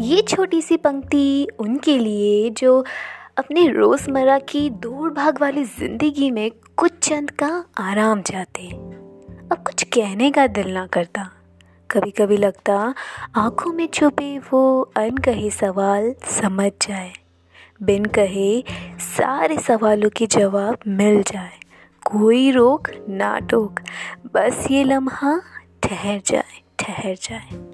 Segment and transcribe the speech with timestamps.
[0.00, 2.84] ये छोटी सी पंक्ति उनके लिए जो
[3.38, 9.82] अपने रोज़मर्रा की दौड़ भाग वाली ज़िंदगी में कुछ चंद का आराम चाहते। अब कुछ
[9.82, 11.30] कहने का दिल ना करता।
[11.90, 12.94] कभी कभी लगता,
[13.36, 17.12] आँखों में छुपे वो अनकहे सवाल समझ जाए।
[17.82, 18.62] बिन कहे
[18.98, 21.58] सारे सवालों के जवाब मिल जाए।
[22.06, 23.80] कोई रोक ना टोक,
[24.34, 25.40] बस ये लम्हा
[25.82, 27.67] ठहर जाए ठहर जाए।